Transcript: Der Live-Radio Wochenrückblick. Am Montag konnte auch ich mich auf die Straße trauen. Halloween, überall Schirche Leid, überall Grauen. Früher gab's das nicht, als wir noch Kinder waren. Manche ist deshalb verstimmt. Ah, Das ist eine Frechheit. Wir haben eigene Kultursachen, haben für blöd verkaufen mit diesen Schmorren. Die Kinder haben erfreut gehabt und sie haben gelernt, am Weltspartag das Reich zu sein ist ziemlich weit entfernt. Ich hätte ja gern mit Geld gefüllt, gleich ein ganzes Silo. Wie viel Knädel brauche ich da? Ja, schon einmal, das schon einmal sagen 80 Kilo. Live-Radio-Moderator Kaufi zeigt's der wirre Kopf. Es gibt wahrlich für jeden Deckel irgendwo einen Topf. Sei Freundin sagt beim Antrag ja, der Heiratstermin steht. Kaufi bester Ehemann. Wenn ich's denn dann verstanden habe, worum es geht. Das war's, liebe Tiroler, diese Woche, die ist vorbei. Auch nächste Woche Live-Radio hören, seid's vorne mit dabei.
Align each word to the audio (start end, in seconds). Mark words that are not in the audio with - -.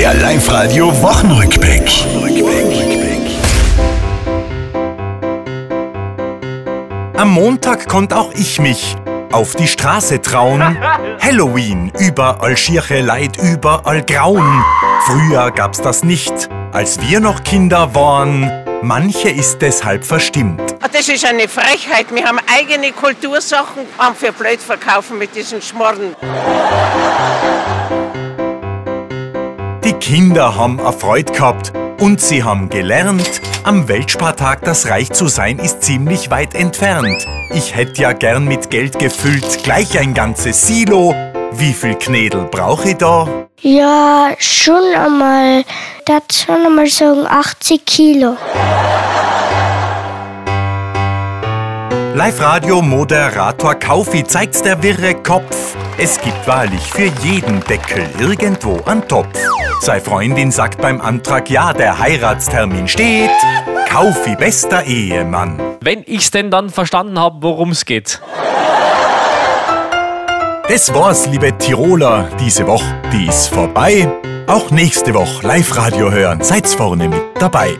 Der 0.00 0.14
Live-Radio 0.14 0.86
Wochenrückblick. 1.02 1.82
Am 7.18 7.28
Montag 7.28 7.86
konnte 7.86 8.16
auch 8.16 8.32
ich 8.32 8.58
mich 8.58 8.96
auf 9.30 9.56
die 9.56 9.68
Straße 9.68 10.22
trauen. 10.22 10.62
Halloween, 11.20 11.92
überall 11.98 12.56
Schirche 12.56 13.02
Leid, 13.02 13.36
überall 13.42 14.02
Grauen. 14.02 14.64
Früher 15.04 15.50
gab's 15.50 15.82
das 15.82 16.02
nicht, 16.02 16.48
als 16.72 16.98
wir 17.02 17.20
noch 17.20 17.44
Kinder 17.44 17.94
waren. 17.94 18.50
Manche 18.80 19.28
ist 19.28 19.60
deshalb 19.60 20.06
verstimmt. 20.06 20.62
Ah, 20.80 20.88
Das 20.90 21.10
ist 21.10 21.26
eine 21.26 21.46
Frechheit. 21.46 22.06
Wir 22.10 22.24
haben 22.24 22.38
eigene 22.50 22.92
Kultursachen, 22.92 23.84
haben 23.98 24.16
für 24.16 24.32
blöd 24.32 24.62
verkaufen 24.62 25.18
mit 25.18 25.36
diesen 25.36 25.60
Schmorren. 25.60 26.16
Die 29.90 29.96
Kinder 29.96 30.54
haben 30.54 30.78
erfreut 30.78 31.32
gehabt 31.32 31.72
und 31.98 32.20
sie 32.20 32.44
haben 32.44 32.68
gelernt, 32.68 33.40
am 33.64 33.88
Weltspartag 33.88 34.62
das 34.62 34.88
Reich 34.88 35.10
zu 35.10 35.26
sein 35.26 35.58
ist 35.58 35.82
ziemlich 35.82 36.30
weit 36.30 36.54
entfernt. 36.54 37.26
Ich 37.52 37.74
hätte 37.74 38.00
ja 38.02 38.12
gern 38.12 38.44
mit 38.44 38.70
Geld 38.70 39.00
gefüllt, 39.00 39.64
gleich 39.64 39.98
ein 39.98 40.14
ganzes 40.14 40.64
Silo. 40.64 41.12
Wie 41.50 41.72
viel 41.72 41.96
Knädel 41.96 42.44
brauche 42.44 42.90
ich 42.90 42.98
da? 42.98 43.26
Ja, 43.62 44.30
schon 44.38 44.94
einmal, 44.94 45.64
das 46.04 46.22
schon 46.40 46.64
einmal 46.64 46.86
sagen 46.86 47.26
80 47.26 47.84
Kilo. 47.84 48.36
Live-Radio-Moderator 52.14 53.74
Kaufi 53.74 54.22
zeigt's 54.22 54.62
der 54.62 54.80
wirre 54.84 55.16
Kopf. 55.16 55.74
Es 56.02 56.18
gibt 56.18 56.46
wahrlich 56.46 56.80
für 56.80 57.10
jeden 57.22 57.60
Deckel 57.60 58.08
irgendwo 58.18 58.80
einen 58.86 59.06
Topf. 59.06 59.38
Sei 59.82 60.00
Freundin 60.00 60.50
sagt 60.50 60.80
beim 60.80 60.98
Antrag 60.98 61.50
ja, 61.50 61.74
der 61.74 61.98
Heiratstermin 61.98 62.88
steht. 62.88 63.28
Kaufi 63.86 64.34
bester 64.34 64.84
Ehemann. 64.84 65.60
Wenn 65.82 66.02
ich's 66.06 66.30
denn 66.30 66.50
dann 66.50 66.70
verstanden 66.70 67.18
habe, 67.18 67.42
worum 67.42 67.72
es 67.72 67.84
geht. 67.84 68.22
Das 70.68 70.94
war's, 70.94 71.26
liebe 71.26 71.58
Tiroler, 71.58 72.30
diese 72.40 72.66
Woche, 72.66 73.02
die 73.12 73.26
ist 73.26 73.48
vorbei. 73.48 74.08
Auch 74.46 74.70
nächste 74.70 75.12
Woche 75.12 75.46
Live-Radio 75.46 76.10
hören, 76.10 76.42
seid's 76.42 76.72
vorne 76.72 77.10
mit 77.10 77.22
dabei. 77.38 77.76